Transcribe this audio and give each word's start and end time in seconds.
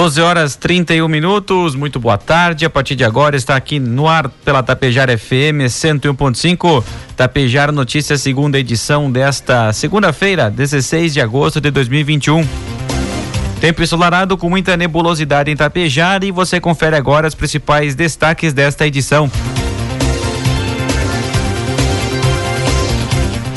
12 0.00 0.22
horas 0.22 0.56
31 0.56 1.06
minutos, 1.08 1.74
muito 1.74 2.00
boa 2.00 2.16
tarde. 2.16 2.64
A 2.64 2.70
partir 2.70 2.96
de 2.96 3.04
agora 3.04 3.36
está 3.36 3.54
aqui 3.54 3.78
no 3.78 4.08
ar 4.08 4.30
pela 4.30 4.62
Tapejar 4.62 5.10
FM 5.10 5.68
101.5. 5.68 6.82
Tapejar 7.14 7.70
Notícias, 7.70 8.22
segunda 8.22 8.58
edição 8.58 9.12
desta 9.12 9.70
segunda-feira, 9.74 10.50
16 10.50 11.12
de 11.12 11.20
agosto 11.20 11.60
de 11.60 11.70
2021. 11.70 12.48
Tempo 13.60 13.82
ensolarado 13.82 14.38
com 14.38 14.48
muita 14.48 14.74
nebulosidade 14.74 15.50
em 15.50 15.54
Tapejar 15.54 16.24
e 16.24 16.30
você 16.30 16.58
confere 16.58 16.96
agora 16.96 17.28
os 17.28 17.34
principais 17.34 17.94
destaques 17.94 18.54
desta 18.54 18.86
edição. 18.86 19.30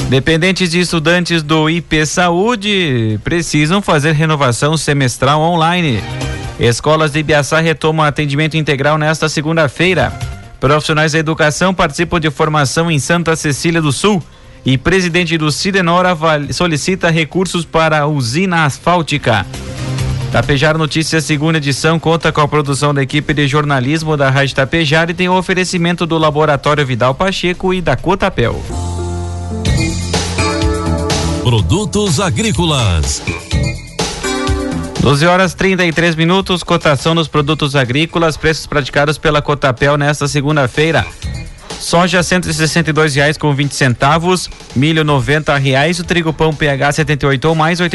Dependentes 0.10 0.72
de 0.72 0.82
estudantes 0.82 1.42
do 1.42 1.70
IP 1.70 2.06
Saúde 2.06 3.18
precisam 3.24 3.82
fazer 3.82 4.12
renovação 4.12 4.76
semestral 4.76 5.40
online. 5.40 6.02
Escolas 6.60 7.12
de 7.12 7.20
Ibiaçá 7.20 7.60
retomam 7.60 8.06
atendimento 8.06 8.56
integral 8.56 8.98
nesta 8.98 9.28
segunda-feira. 9.28 10.14
Profissionais 10.60 11.12
da 11.12 11.20
educação 11.20 11.74
participam 11.74 12.20
de 12.20 12.30
formação 12.30 12.90
em 12.90 13.00
Santa 13.00 13.36
Cecília 13.36 13.82
do 13.82 13.92
Sul. 13.92 14.24
E 14.66 14.78
presidente 14.78 15.38
do 15.38 15.52
Cidenora 15.52 16.18
solicita 16.54 17.10
recursos 17.10 17.66
para 17.66 18.00
a 18.00 18.08
usina 18.08 18.64
asfáltica. 18.64 19.46
Tapejar 20.32 20.78
Notícias, 20.78 21.26
segunda 21.26 21.58
edição, 21.58 22.00
conta 22.00 22.32
com 22.32 22.42
a 22.42 22.48
produção 22.48 22.94
da 22.94 23.04
equipe 23.04 23.34
de 23.34 23.46
jornalismo 23.46 24.16
da 24.16 24.30
Rádio 24.30 24.56
Tapejar 24.56 25.10
e 25.10 25.14
tem 25.14 25.28
o 25.28 25.38
oferecimento 25.38 26.06
do 26.06 26.18
Laboratório 26.18 26.86
Vidal 26.86 27.14
Pacheco 27.14 27.74
e 27.74 27.82
da 27.82 27.98
Cotapel. 27.98 28.64
Produtos 31.44 32.22
agrícolas. 32.22 33.22
12 35.04 35.28
horas 35.28 35.54
33 35.54 36.16
minutos, 36.16 36.64
cotação 36.64 37.14
dos 37.14 37.28
produtos 37.28 37.76
agrícolas, 37.76 38.38
preços 38.38 38.66
praticados 38.66 39.18
pela 39.18 39.42
Cotapel 39.42 39.98
nesta 39.98 40.30
segunda-feira. 40.30 41.06
Soja 41.78 42.24
162 42.24 43.14
reais 43.16 43.38
com 43.38 43.54
20 43.54 43.76
centavos, 43.76 44.50
milho 44.74 45.04
R$ 45.04 45.60
reais, 45.60 46.00
o 46.00 46.06
trigo 46.06 46.32
pão 46.32 46.56
PH 46.56 46.94
78 46.94 47.44
ou 47.50 47.54
mais 47.54 47.82
R$ 47.82 47.90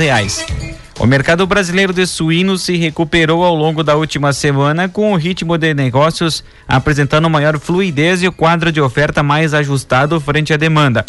reais. 0.00 0.44
O 0.98 1.06
mercado 1.06 1.46
brasileiro 1.46 1.92
de 1.92 2.04
suínos 2.08 2.62
se 2.62 2.76
recuperou 2.76 3.44
ao 3.44 3.54
longo 3.54 3.84
da 3.84 3.94
última 3.94 4.32
semana 4.32 4.88
com 4.88 5.12
o 5.12 5.16
ritmo 5.16 5.56
de 5.56 5.72
negócios 5.72 6.42
apresentando 6.66 7.30
maior 7.30 7.56
fluidez 7.60 8.20
e 8.20 8.26
o 8.26 8.32
quadro 8.32 8.72
de 8.72 8.80
oferta 8.80 9.22
mais 9.22 9.54
ajustado 9.54 10.18
frente 10.18 10.52
à 10.52 10.56
demanda. 10.56 11.06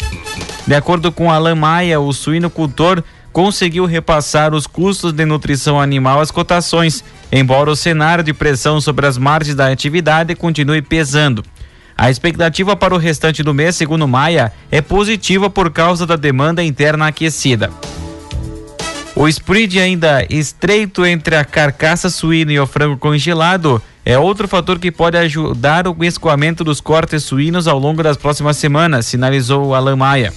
De 0.64 0.76
acordo 0.76 1.10
com 1.10 1.28
Alan 1.28 1.56
Maia, 1.56 1.98
o 1.98 2.12
suinocultor 2.12 3.02
conseguiu 3.32 3.84
repassar 3.84 4.54
os 4.54 4.66
custos 4.66 5.12
de 5.12 5.24
nutrição 5.24 5.80
animal 5.80 6.20
às 6.20 6.30
cotações, 6.30 7.04
embora 7.30 7.70
o 7.70 7.76
cenário 7.76 8.24
de 8.24 8.32
pressão 8.32 8.80
sobre 8.80 9.06
as 9.06 9.16
margens 9.16 9.54
da 9.54 9.68
atividade 9.68 10.34
continue 10.34 10.82
pesando. 10.82 11.44
A 11.96 12.10
expectativa 12.10 12.74
para 12.74 12.94
o 12.94 12.98
restante 12.98 13.42
do 13.42 13.52
mês, 13.52 13.76
segundo 13.76 14.08
Maia, 14.08 14.52
é 14.70 14.80
positiva 14.80 15.50
por 15.50 15.70
causa 15.70 16.06
da 16.06 16.16
demanda 16.16 16.62
interna 16.64 17.08
aquecida. 17.08 17.70
O 19.14 19.28
spread 19.28 19.78
ainda 19.78 20.24
estreito 20.30 21.04
entre 21.04 21.36
a 21.36 21.44
carcaça 21.44 22.08
suína 22.08 22.52
e 22.52 22.60
o 22.60 22.66
frango 22.66 22.96
congelado 22.96 23.82
é 24.02 24.18
outro 24.18 24.48
fator 24.48 24.78
que 24.78 24.90
pode 24.90 25.18
ajudar 25.18 25.86
o 25.86 26.02
escoamento 26.02 26.64
dos 26.64 26.80
cortes 26.80 27.22
suínos 27.24 27.68
ao 27.68 27.78
longo 27.78 28.02
das 28.02 28.16
próximas 28.16 28.56
semanas, 28.56 29.04
sinalizou 29.04 29.74
Alan 29.74 29.96
Maia. 29.96 30.32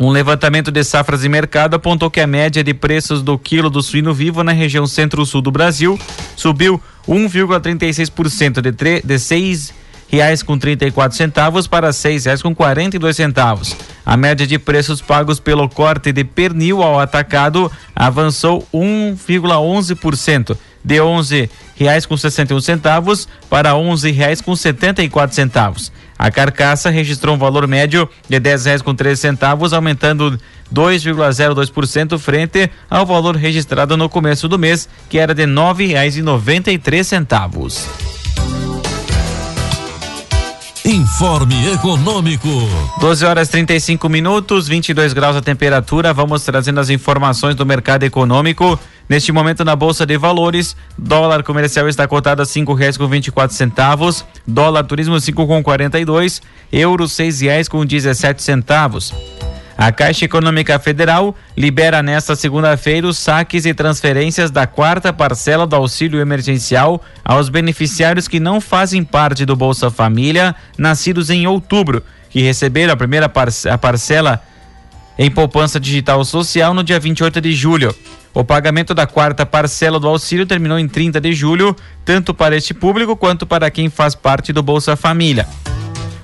Um 0.00 0.10
levantamento 0.10 0.70
de 0.70 0.84
safras 0.84 1.24
e 1.24 1.28
mercado 1.28 1.74
apontou 1.74 2.08
que 2.08 2.20
a 2.20 2.26
média 2.26 2.62
de 2.62 2.72
preços 2.72 3.20
do 3.20 3.36
quilo 3.36 3.68
do 3.68 3.82
suíno 3.82 4.14
vivo 4.14 4.44
na 4.44 4.52
região 4.52 4.86
centro-sul 4.86 5.42
do 5.42 5.50
Brasil 5.50 5.98
subiu 6.36 6.80
1,36% 7.08 8.60
de, 8.60 9.02
de 9.02 9.18
seis 9.18 9.74
reais 10.06 10.40
com 10.40 10.56
34 10.56 11.16
centavos 11.16 11.66
para 11.66 11.92
seis 11.92 12.26
reais 12.26 12.40
com 12.40 12.54
42 12.54 13.16
centavos. 13.16 13.76
A 14.06 14.16
média 14.16 14.46
de 14.46 14.56
preços 14.56 15.02
pagos 15.02 15.40
pelo 15.40 15.68
corte 15.68 16.12
de 16.12 16.22
pernil 16.22 16.80
ao 16.80 17.00
atacado 17.00 17.70
avançou 17.94 18.66
1,11%, 18.72 20.56
de 20.84 21.00
11 21.00 21.50
reais 21.74 22.06
com 22.06 22.16
61 22.16 22.60
centavos 22.60 23.28
para 23.50 23.74
11 23.74 24.12
reais 24.12 24.40
com 24.40 24.54
74 24.54 25.34
centavos. 25.34 25.92
A 26.18 26.30
carcaça 26.30 26.90
registrou 26.90 27.36
um 27.36 27.38
valor 27.38 27.66
médio 27.68 28.08
de 28.28 28.40
três 28.94 29.20
centavos, 29.20 29.72
aumentando 29.72 30.38
2,02% 30.74 32.18
frente 32.18 32.70
ao 32.90 33.06
valor 33.06 33.36
registrado 33.36 33.96
no 33.96 34.08
começo 34.08 34.48
do 34.48 34.58
mês, 34.58 34.88
que 35.08 35.18
era 35.18 35.34
de 35.34 35.46
três 36.78 37.06
centavos. 37.06 37.86
Informe 40.84 41.70
Econômico. 41.74 42.48
12 42.98 43.26
horas 43.26 43.48
35 43.50 44.08
minutos, 44.08 44.66
22 44.66 45.12
graus 45.12 45.36
a 45.36 45.42
temperatura. 45.42 46.14
Vamos 46.14 46.42
trazendo 46.42 46.80
as 46.80 46.88
informações 46.88 47.54
do 47.54 47.66
mercado 47.66 48.04
econômico. 48.04 48.80
Neste 49.08 49.32
momento 49.32 49.64
na 49.64 49.74
Bolsa 49.74 50.04
de 50.04 50.18
Valores, 50.18 50.76
dólar 50.98 51.42
comercial 51.42 51.88
está 51.88 52.06
cotado 52.06 52.42
a 52.42 52.44
cinco 52.44 52.74
reais 52.74 52.98
com 52.98 53.08
vinte 53.08 53.32
centavos, 53.50 54.22
dólar 54.46 54.84
turismo 54.84 55.18
cinco 55.18 55.46
com 55.46 55.62
quarenta 55.62 55.98
euro 56.70 57.08
seis 57.08 57.40
reais 57.40 57.68
com 57.68 57.86
dezessete 57.86 58.42
centavos. 58.42 59.14
A 59.78 59.90
Caixa 59.92 60.24
Econômica 60.24 60.78
Federal 60.78 61.34
libera 61.56 62.02
nesta 62.02 62.36
segunda-feira 62.36 63.06
os 63.06 63.16
saques 63.16 63.64
e 63.64 63.72
transferências 63.72 64.50
da 64.50 64.66
quarta 64.66 65.12
parcela 65.12 65.66
do 65.66 65.76
auxílio 65.76 66.20
emergencial 66.20 67.00
aos 67.24 67.48
beneficiários 67.48 68.28
que 68.28 68.40
não 68.40 68.60
fazem 68.60 69.04
parte 69.04 69.46
do 69.46 69.56
Bolsa 69.56 69.88
Família, 69.88 70.54
nascidos 70.76 71.30
em 71.30 71.46
outubro, 71.46 72.02
que 72.28 72.42
receberam 72.42 72.92
a 72.92 72.96
primeira 72.96 73.28
parcela 73.28 74.42
em 75.18 75.30
poupança 75.30 75.80
digital 75.80 76.24
social 76.24 76.72
no 76.72 76.84
dia 76.84 77.00
28 77.00 77.40
de 77.40 77.52
julho. 77.52 77.94
O 78.32 78.44
pagamento 78.44 78.94
da 78.94 79.06
quarta 79.06 79.44
parcela 79.44 79.98
do 79.98 80.06
auxílio 80.06 80.46
terminou 80.46 80.78
em 80.78 80.86
30 80.86 81.20
de 81.20 81.32
julho, 81.32 81.74
tanto 82.04 82.32
para 82.32 82.56
este 82.56 82.72
público 82.72 83.16
quanto 83.16 83.44
para 83.44 83.70
quem 83.70 83.90
faz 83.90 84.14
parte 84.14 84.52
do 84.52 84.62
Bolsa 84.62 84.94
Família. 84.94 85.48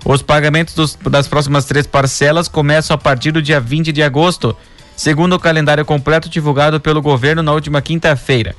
Os 0.05 0.23
pagamentos 0.23 0.75
dos, 0.75 0.95
das 1.11 1.27
próximas 1.27 1.65
três 1.65 1.87
parcelas 1.87 2.47
começam 2.47 2.95
a 2.95 2.99
partir 2.99 3.33
do 3.33 3.43
dia 3.43 3.59
20 3.59 3.91
de 3.91 4.03
agosto, 4.03 4.57
segundo 4.95 5.35
o 5.35 5.41
calendário 5.41 5.85
completo 5.85 6.29
divulgado 6.29 6.79
pelo 6.79 7.03
governo 7.03 7.43
na 7.43 7.53
última 7.53 7.83
quinta-feira. 7.83 8.55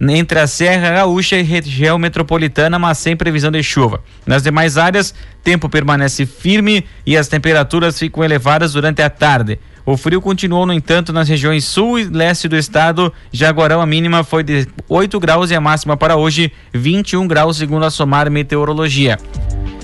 entre 0.00 0.38
a 0.38 0.46
Serra 0.46 0.90
Gaúcha 0.90 1.36
e 1.36 1.42
região 1.42 1.98
metropolitana, 1.98 2.78
mas 2.78 2.98
sem 2.98 3.16
previsão 3.16 3.50
de 3.50 3.62
chuva. 3.62 4.02
Nas 4.26 4.42
demais 4.42 4.78
áreas, 4.78 5.14
tempo 5.42 5.68
permanece 5.68 6.24
firme 6.24 6.84
e 7.04 7.16
as 7.16 7.28
temperaturas 7.28 7.98
ficam 7.98 8.24
elevadas 8.24 8.72
durante 8.72 9.02
a 9.02 9.10
tarde. 9.10 9.58
O 9.84 9.96
frio 9.96 10.20
continuou, 10.20 10.66
no 10.66 10.72
entanto, 10.72 11.12
nas 11.12 11.28
regiões 11.28 11.64
sul 11.64 11.98
e 11.98 12.04
leste 12.04 12.46
do 12.46 12.56
estado. 12.56 13.12
Jaguarão, 13.32 13.80
a 13.80 13.86
mínima 13.86 14.22
foi 14.22 14.42
de 14.42 14.66
8 14.88 15.18
graus 15.18 15.50
e 15.50 15.54
a 15.54 15.60
máxima 15.60 15.96
para 15.96 16.16
hoje 16.16 16.52
21 16.72 17.26
graus, 17.26 17.56
segundo 17.56 17.84
a 17.84 17.90
Somar 17.90 18.30
Meteorologia. 18.30 19.18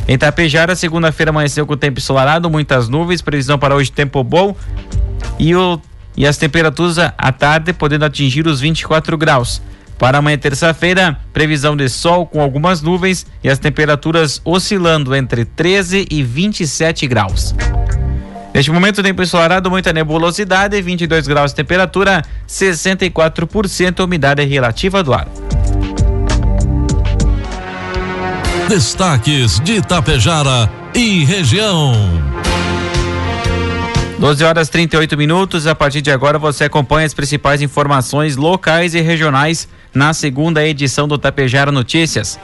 Em 0.08 0.16
Tapejara, 0.16 0.76
segunda-feira 0.76 1.30
amanheceu 1.30 1.66
com 1.66 1.76
tempo 1.76 1.98
ensolarado, 1.98 2.48
muitas 2.48 2.88
nuvens, 2.88 3.20
previsão 3.20 3.58
para 3.58 3.74
hoje 3.74 3.90
tempo 3.90 4.22
bom 4.22 4.54
e, 5.38 5.54
o, 5.54 5.80
e 6.16 6.26
as 6.26 6.36
temperaturas 6.36 6.98
à 6.98 7.32
tarde 7.32 7.72
podendo 7.72 8.04
atingir 8.04 8.46
os 8.46 8.60
24 8.60 9.16
graus. 9.18 9.60
Para 9.98 10.18
amanhã, 10.18 10.36
terça-feira, 10.36 11.18
previsão 11.32 11.76
de 11.76 11.88
sol 11.88 12.26
com 12.26 12.40
algumas 12.40 12.82
nuvens 12.82 13.26
e 13.42 13.48
as 13.48 13.58
temperaturas 13.58 14.40
oscilando 14.44 15.14
entre 15.14 15.44
13 15.44 16.06
e 16.10 16.22
27 16.22 17.06
graus. 17.06 17.54
Neste 18.52 18.70
momento, 18.70 19.02
tempo 19.02 19.22
ensolarado, 19.22 19.70
muita 19.70 19.92
nebulosidade, 19.92 20.80
22 20.80 21.26
graus 21.26 21.50
de 21.52 21.56
temperatura, 21.56 22.22
64% 22.48 24.04
umidade 24.04 24.44
relativa 24.44 25.02
do 25.02 25.12
ar. 25.12 25.28
Destaques 28.68 29.60
de 29.60 29.74
Itapejara 29.74 30.70
e 30.94 31.24
região. 31.24 31.92
12 34.18 34.44
horas 34.44 34.70
38 34.70 35.16
minutos. 35.16 35.66
A 35.66 35.74
partir 35.74 36.00
de 36.00 36.10
agora 36.10 36.38
você 36.38 36.64
acompanha 36.64 37.06
as 37.06 37.12
principais 37.12 37.60
informações 37.60 38.36
locais 38.36 38.94
e 38.94 39.00
regionais 39.00 39.68
na 39.92 40.14
segunda 40.14 40.66
edição 40.66 41.06
do 41.06 41.18
Tapejara 41.18 41.70
Notícias. 41.70 42.38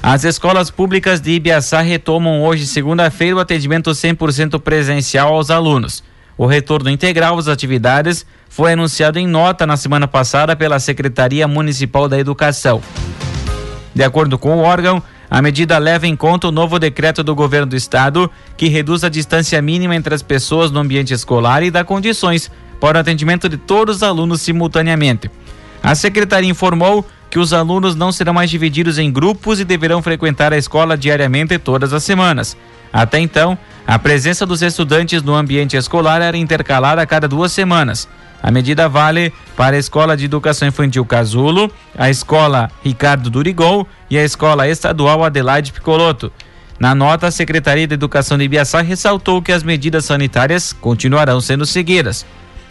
As 0.00 0.22
escolas 0.22 0.70
públicas 0.70 1.20
de 1.20 1.32
Ibiaçá 1.32 1.80
retomam 1.80 2.42
hoje, 2.42 2.66
segunda-feira, 2.66 3.36
o 3.36 3.40
atendimento 3.40 3.90
100% 3.90 4.60
presencial 4.60 5.34
aos 5.34 5.50
alunos. 5.50 6.04
O 6.36 6.46
retorno 6.46 6.88
integral 6.88 7.36
às 7.36 7.48
atividades 7.48 8.24
foi 8.48 8.74
anunciado 8.74 9.18
em 9.18 9.26
nota 9.26 9.66
na 9.66 9.76
semana 9.76 10.06
passada 10.06 10.54
pela 10.54 10.78
Secretaria 10.78 11.48
Municipal 11.48 12.08
da 12.08 12.16
Educação. 12.16 12.80
De 13.92 14.04
acordo 14.04 14.38
com 14.38 14.56
o 14.56 14.60
órgão, 14.60 15.02
a 15.30 15.42
medida 15.42 15.76
leva 15.78 16.06
em 16.06 16.16
conta 16.16 16.48
o 16.48 16.52
novo 16.52 16.78
decreto 16.78 17.22
do 17.22 17.34
governo 17.34 17.66
do 17.66 17.76
estado, 17.76 18.30
que 18.56 18.68
reduz 18.68 19.04
a 19.04 19.08
distância 19.08 19.60
mínima 19.60 19.94
entre 19.94 20.14
as 20.14 20.22
pessoas 20.22 20.70
no 20.70 20.80
ambiente 20.80 21.12
escolar 21.12 21.62
e 21.62 21.70
dá 21.70 21.84
condições 21.84 22.50
para 22.80 22.96
o 22.96 23.00
atendimento 23.00 23.48
de 23.48 23.56
todos 23.56 23.96
os 23.96 24.02
alunos 24.02 24.40
simultaneamente. 24.40 25.30
A 25.82 25.94
secretaria 25.94 26.50
informou 26.50 27.06
que 27.30 27.38
os 27.38 27.52
alunos 27.52 27.94
não 27.94 28.10
serão 28.10 28.32
mais 28.32 28.50
divididos 28.50 28.98
em 28.98 29.10
grupos 29.12 29.60
e 29.60 29.64
deverão 29.64 30.02
frequentar 30.02 30.52
a 30.52 30.58
escola 30.58 30.96
diariamente 30.96 31.58
todas 31.58 31.92
as 31.92 32.02
semanas. 32.02 32.56
Até 32.92 33.18
então, 33.18 33.58
a 33.86 33.98
presença 33.98 34.46
dos 34.46 34.62
estudantes 34.62 35.22
no 35.22 35.34
ambiente 35.34 35.76
escolar 35.76 36.22
era 36.22 36.36
intercalada 36.36 37.02
a 37.02 37.06
cada 37.06 37.28
duas 37.28 37.52
semanas. 37.52 38.08
A 38.42 38.50
medida 38.50 38.88
vale 38.88 39.32
para 39.56 39.76
a 39.76 39.78
Escola 39.78 40.16
de 40.16 40.24
Educação 40.24 40.68
Infantil 40.68 41.04
Casulo, 41.04 41.72
a 41.96 42.08
Escola 42.08 42.70
Ricardo 42.84 43.28
Durigol 43.28 43.86
e 44.08 44.16
a 44.16 44.24
Escola 44.24 44.68
Estadual 44.68 45.24
Adelaide 45.24 45.72
Picoloto. 45.72 46.32
Na 46.78 46.94
nota, 46.94 47.26
a 47.26 47.30
Secretaria 47.32 47.86
de 47.86 47.94
Educação 47.94 48.38
de 48.38 48.44
Ibiaçá 48.44 48.80
ressaltou 48.80 49.42
que 49.42 49.50
as 49.50 49.64
medidas 49.64 50.04
sanitárias 50.04 50.72
continuarão 50.72 51.40
sendo 51.40 51.66
seguidas. 51.66 52.24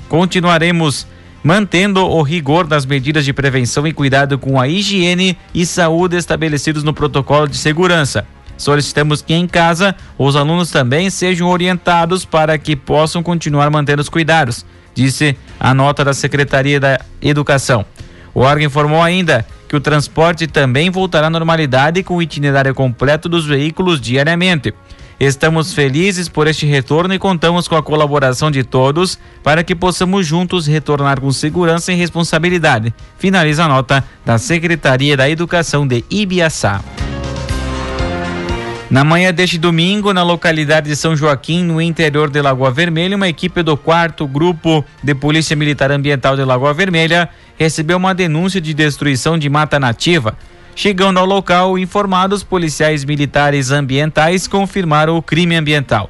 Continuaremos 0.08 1.06
mantendo 1.44 2.06
o 2.06 2.22
rigor 2.22 2.68
das 2.68 2.86
medidas 2.86 3.26
de 3.26 3.34
prevenção 3.34 3.88
e 3.88 3.94
cuidado 3.94 4.38
com 4.38 4.60
a 4.60 4.68
higiene 4.68 5.38
e 5.54 5.66
saúde 5.66 6.18
estabelecidos 6.18 6.84
no 6.84 6.94
protocolo 6.94 7.48
de 7.48 7.58
segurança. 7.58 8.26
Solicitamos 8.58 9.22
que 9.22 9.34
em 9.34 9.48
casa 9.48 9.96
os 10.18 10.36
alunos 10.36 10.72
também 10.72 11.10
sejam 11.10 11.48
orientados 11.50 12.26
para 12.26 12.58
que 12.58 12.76
possam 12.76 13.22
continuar 13.22 13.70
mantendo 13.70 14.02
os 14.02 14.10
cuidados 14.10 14.66
disse 14.98 15.38
a 15.60 15.76
nota 15.76 16.04
da 16.04 16.12
Secretaria 16.12 16.80
da 16.80 17.00
Educação. 17.22 17.86
O 18.34 18.42
órgão 18.42 18.66
informou 18.66 19.02
ainda 19.02 19.46
que 19.70 19.76
o 19.76 19.80
transporte 19.80 20.48
também 20.48 20.90
voltará 20.90 21.28
à 21.28 21.30
normalidade 21.30 22.02
com 22.02 22.16
o 22.16 22.22
itinerário 22.22 22.74
completo 22.74 23.30
dos 23.30 23.46
veículos 23.46 24.02
diariamente. 24.02 24.74
Estamos 25.20 25.74
felizes 25.74 26.30
por 26.30 26.46
este 26.46 26.68
retorno 26.68 27.12
e 27.12 27.18
contamos 27.18 27.68
com 27.68 27.76
a 27.76 27.82
colaboração 27.82 28.52
de 28.52 28.64
todos 28.64 29.18
para 29.42 29.64
que 29.64 29.74
possamos 29.74 30.28
juntos 30.28 30.68
retornar 30.68 31.20
com 31.20 31.32
segurança 31.32 31.92
e 31.92 31.96
responsabilidade. 31.96 32.94
Finaliza 33.18 33.66
a 33.66 33.68
nota 33.68 34.04
da 34.24 34.38
Secretaria 34.38 35.18
da 35.18 35.28
Educação 35.28 35.88
de 35.88 36.06
Ibiaçá. 36.12 36.84
Na 38.92 39.04
manhã 39.04 39.34
deste 39.34 39.58
domingo, 39.58 40.14
na 40.14 40.24
localidade 40.24 40.88
de 40.88 40.96
São 40.96 41.16
Joaquim, 41.16 41.64
no 41.64 41.82
interior 41.82 42.30
de 42.30 42.42
Lagoa 42.42 42.72
Vermelha, 42.72 43.18
uma 43.18 43.28
equipe 43.28 43.62
do 43.62 43.76
quarto 43.76 44.26
grupo 44.26 44.86
de 45.04 45.16
Polícia 45.16 45.56
Militar 45.56 45.92
Ambiental 45.92 46.36
de 46.38 46.44
Lagoa 46.44 46.74
Vermelha 46.74 47.28
recebeu 47.58 47.98
uma 47.98 48.14
denúncia 48.14 48.62
de 48.62 48.74
destruição 48.74 49.38
de 49.38 49.50
mata 49.50 49.80
nativa. 49.80 50.38
Chegando 50.78 51.18
ao 51.20 51.26
local, 51.26 51.76
informados 51.76 52.44
policiais 52.44 53.04
militares 53.04 53.72
ambientais 53.72 54.48
confirmaram 54.48 55.18
o 55.18 55.24
crime 55.24 55.56
ambiental. 55.56 56.08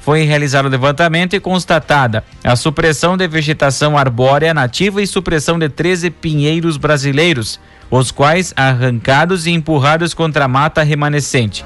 Foi 0.00 0.24
realizado 0.24 0.66
o 0.66 0.68
levantamento 0.68 1.36
e 1.36 1.40
constatada 1.40 2.24
a 2.42 2.56
supressão 2.56 3.16
de 3.16 3.28
vegetação 3.28 3.96
arbórea 3.96 4.52
nativa 4.52 5.00
e 5.00 5.06
supressão 5.06 5.56
de 5.56 5.68
13 5.68 6.10
pinheiros 6.10 6.76
brasileiros, 6.76 7.60
os 7.88 8.10
quais 8.10 8.52
arrancados 8.56 9.46
e 9.46 9.52
empurrados 9.52 10.12
contra 10.12 10.46
a 10.46 10.48
mata 10.48 10.82
remanescente 10.82 11.64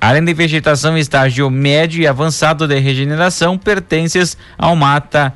além 0.00 0.24
de 0.24 0.32
vegetação 0.32 0.96
em 0.96 1.00
estágio 1.00 1.50
médio 1.50 2.00
e 2.00 2.06
avançado 2.06 2.68
de 2.68 2.78
regeneração, 2.78 3.58
pertences 3.58 4.38
ao 4.56 4.76
mata, 4.76 5.34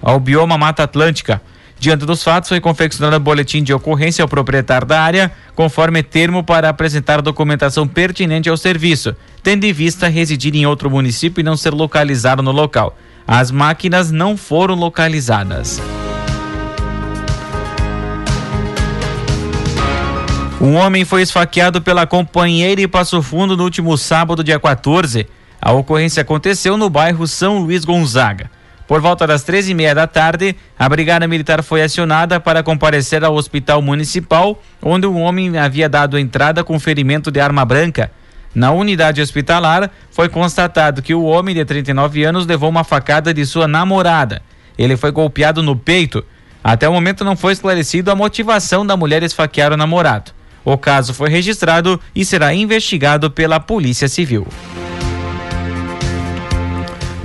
ao 0.00 0.20
bioma 0.20 0.56
Mata 0.56 0.84
Atlântica. 0.84 1.42
Diante 1.84 2.06
dos 2.06 2.24
fatos, 2.24 2.48
foi 2.48 2.62
confeccionado 2.62 3.22
boletim 3.22 3.62
de 3.62 3.74
ocorrência 3.74 4.22
ao 4.22 4.28
proprietário 4.28 4.86
da 4.86 5.02
área, 5.02 5.30
conforme 5.54 6.02
termo 6.02 6.42
para 6.42 6.70
apresentar 6.70 7.20
documentação 7.20 7.86
pertinente 7.86 8.48
ao 8.48 8.56
serviço, 8.56 9.14
tendo 9.42 9.64
em 9.64 9.72
vista 9.74 10.08
residir 10.08 10.56
em 10.56 10.64
outro 10.64 10.90
município 10.90 11.42
e 11.42 11.44
não 11.44 11.58
ser 11.58 11.74
localizado 11.74 12.42
no 12.42 12.52
local. 12.52 12.96
As 13.26 13.50
máquinas 13.50 14.10
não 14.10 14.34
foram 14.34 14.74
localizadas. 14.74 15.78
Um 20.58 20.76
homem 20.76 21.04
foi 21.04 21.20
esfaqueado 21.20 21.82
pela 21.82 22.06
companheira 22.06 22.80
e 22.80 22.88
Passo 22.88 23.20
Fundo 23.20 23.58
no 23.58 23.62
último 23.62 23.98
sábado, 23.98 24.42
dia 24.42 24.58
14. 24.58 25.26
A 25.60 25.72
ocorrência 25.72 26.22
aconteceu 26.22 26.78
no 26.78 26.88
bairro 26.88 27.26
São 27.26 27.58
Luís 27.58 27.84
Gonzaga. 27.84 28.50
Por 28.86 29.00
volta 29.00 29.26
das 29.26 29.42
três 29.42 29.68
e 29.68 29.74
meia 29.74 29.94
da 29.94 30.06
tarde, 30.06 30.54
a 30.78 30.88
Brigada 30.88 31.26
Militar 31.26 31.62
foi 31.62 31.82
acionada 31.82 32.38
para 32.38 32.62
comparecer 32.62 33.24
ao 33.24 33.34
Hospital 33.34 33.80
Municipal, 33.80 34.62
onde 34.82 35.06
um 35.06 35.20
homem 35.22 35.56
havia 35.56 35.88
dado 35.88 36.18
entrada 36.18 36.62
com 36.62 36.78
ferimento 36.78 37.30
de 37.30 37.40
arma 37.40 37.64
branca. 37.64 38.10
Na 38.54 38.70
unidade 38.70 39.22
hospitalar, 39.22 39.90
foi 40.10 40.28
constatado 40.28 41.02
que 41.02 41.14
o 41.14 41.24
homem 41.24 41.54
de 41.54 41.64
39 41.64 42.24
anos 42.24 42.46
levou 42.46 42.68
uma 42.68 42.84
facada 42.84 43.32
de 43.32 43.44
sua 43.46 43.66
namorada. 43.66 44.42
Ele 44.78 44.96
foi 44.96 45.10
golpeado 45.10 45.62
no 45.62 45.74
peito. 45.74 46.22
Até 46.62 46.88
o 46.88 46.92
momento 46.92 47.24
não 47.24 47.36
foi 47.36 47.54
esclarecido 47.54 48.10
a 48.10 48.14
motivação 48.14 48.86
da 48.86 48.96
mulher 48.96 49.22
esfaquear 49.22 49.72
o 49.72 49.76
namorado. 49.76 50.30
O 50.64 50.78
caso 50.78 51.12
foi 51.12 51.30
registrado 51.30 52.00
e 52.14 52.24
será 52.24 52.54
investigado 52.54 53.30
pela 53.30 53.58
Polícia 53.58 54.08
Civil. 54.08 54.46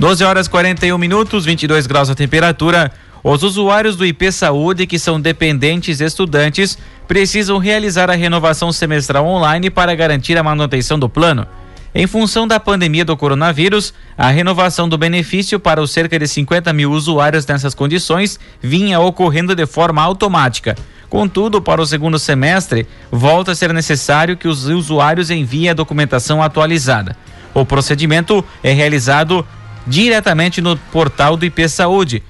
12 0.00 0.24
horas 0.24 0.48
41 0.48 0.96
minutos, 0.96 1.44
22 1.44 1.86
graus 1.86 2.08
a 2.08 2.14
temperatura. 2.14 2.90
Os 3.22 3.42
usuários 3.42 3.96
do 3.96 4.06
IP 4.06 4.32
Saúde, 4.32 4.86
que 4.86 4.98
são 4.98 5.20
dependentes 5.20 6.00
estudantes, 6.00 6.78
precisam 7.06 7.58
realizar 7.58 8.08
a 8.08 8.14
renovação 8.14 8.72
semestral 8.72 9.26
online 9.26 9.68
para 9.68 9.94
garantir 9.94 10.38
a 10.38 10.42
manutenção 10.42 10.98
do 10.98 11.06
plano. 11.06 11.46
Em 11.94 12.06
função 12.06 12.48
da 12.48 12.58
pandemia 12.58 13.04
do 13.04 13.14
coronavírus, 13.14 13.92
a 14.16 14.30
renovação 14.30 14.88
do 14.88 14.96
benefício 14.96 15.60
para 15.60 15.82
os 15.82 15.90
cerca 15.90 16.18
de 16.18 16.26
50 16.26 16.72
mil 16.72 16.92
usuários 16.92 17.44
nessas 17.44 17.74
condições 17.74 18.40
vinha 18.62 18.98
ocorrendo 19.00 19.54
de 19.54 19.66
forma 19.66 20.00
automática. 20.00 20.76
Contudo, 21.10 21.60
para 21.60 21.82
o 21.82 21.86
segundo 21.86 22.18
semestre, 22.18 22.86
volta 23.12 23.52
a 23.52 23.54
ser 23.54 23.70
necessário 23.74 24.34
que 24.34 24.48
os 24.48 24.64
usuários 24.64 25.30
enviem 25.30 25.68
a 25.68 25.74
documentação 25.74 26.42
atualizada. 26.42 27.14
O 27.52 27.66
procedimento 27.66 28.42
é 28.62 28.72
realizado 28.72 29.44
diretamente 29.86 30.60
no 30.60 30.76
portal 30.76 31.36
do 31.36 31.44
IP 31.44 31.68
Saúde, 31.68 32.22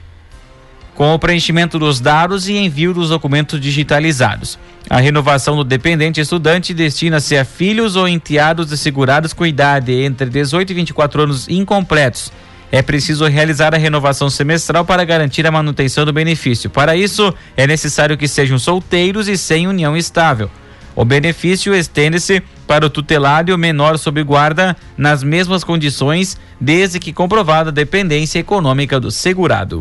com 0.95 1.15
o 1.15 1.19
preenchimento 1.19 1.79
dos 1.79 2.01
dados 2.01 2.49
e 2.49 2.57
envio 2.57 2.93
dos 2.93 3.09
documentos 3.09 3.61
digitalizados. 3.61 4.59
A 4.89 5.01
renovação 5.01 5.57
do 5.57 5.65
dependente 5.65 6.21
estudante 6.21 6.75
destina-se 6.75 7.37
a 7.37 7.45
filhos 7.45 7.97
ou 7.97 8.09
enteados 8.09 8.67
de 8.67 8.77
segurados 8.77 9.33
com 9.33 9.47
idade 9.47 9.93
entre 9.93 10.29
18 10.29 10.71
e 10.71 10.75
24 10.75 11.23
anos 11.23 11.49
incompletos 11.49 12.33
é 12.73 12.83
preciso 12.83 13.27
realizar 13.27 13.75
a 13.75 13.79
renovação 13.79 14.31
semestral 14.31 14.85
para 14.85 15.05
garantir 15.05 15.47
a 15.47 15.51
manutenção 15.51 16.05
do 16.05 16.13
benefício. 16.13 16.71
Para 16.71 16.95
isso, 16.97 17.35
é 17.57 17.67
necessário 17.67 18.17
que 18.17 18.29
sejam 18.29 18.59
solteiros 18.59 19.29
e 19.29 19.37
sem 19.37 19.67
união 19.67 19.97
estável. 19.97 20.51
O 20.95 21.05
benefício 21.05 21.75
estende-se 21.75 22.43
para 22.71 22.87
o 22.87 22.91
tutelado 22.91 23.51
e 23.51 23.53
o 23.53 23.59
menor 23.59 23.99
sob 23.99 24.23
guarda 24.23 24.77
nas 24.97 25.25
mesmas 25.25 25.65
condições, 25.65 26.39
desde 26.61 27.01
que 27.01 27.13
comprovada 27.13 27.71
a 27.71 27.73
dependência 27.73 28.39
econômica 28.39 29.01
do 29.01 29.11
segurado. 29.11 29.81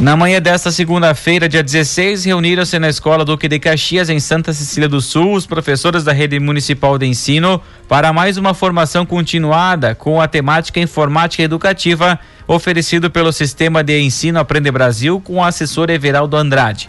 Na 0.00 0.16
manhã 0.16 0.42
desta 0.42 0.72
segunda-feira, 0.72 1.48
dia 1.48 1.62
16, 1.62 2.24
reuniram-se 2.24 2.76
na 2.80 2.88
Escola 2.88 3.24
Duque 3.24 3.46
de 3.46 3.60
Caxias, 3.60 4.10
em 4.10 4.18
Santa 4.18 4.52
Cecília 4.52 4.88
do 4.88 5.00
Sul, 5.00 5.34
os 5.34 5.46
professores 5.46 6.02
da 6.02 6.12
Rede 6.12 6.40
Municipal 6.40 6.98
de 6.98 7.06
Ensino 7.06 7.62
para 7.86 8.12
mais 8.12 8.36
uma 8.36 8.54
formação 8.54 9.06
continuada 9.06 9.94
com 9.94 10.20
a 10.20 10.26
temática 10.26 10.80
informática 10.80 11.44
educativa 11.44 12.18
oferecido 12.48 13.12
pelo 13.12 13.30
Sistema 13.30 13.84
de 13.84 13.96
Ensino 14.00 14.40
Aprende 14.40 14.72
Brasil 14.72 15.20
com 15.20 15.36
o 15.36 15.44
assessor 15.44 15.88
Everaldo 15.88 16.36
Andrade. 16.36 16.88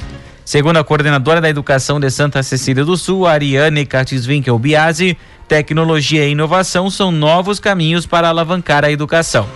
Segundo 0.50 0.78
a 0.78 0.84
coordenadora 0.84 1.40
da 1.40 1.48
Educação 1.48 2.00
de 2.00 2.10
Santa 2.10 2.42
Cecília 2.42 2.84
do 2.84 2.98
Sul, 2.98 3.28
Ariane 3.28 3.86
Cartiswinkel 3.86 4.58
Biasi, 4.58 5.16
tecnologia 5.48 6.26
e 6.26 6.32
inovação 6.32 6.90
são 6.90 7.12
novos 7.12 7.60
caminhos 7.60 8.08
para 8.08 8.30
alavancar 8.30 8.84
a 8.84 8.92
educação. 8.92 9.48